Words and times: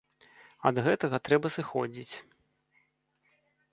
Ад 0.69 0.75
гэтага 0.87 1.19
трэба 1.29 1.47
сыходзіць. 1.57 2.15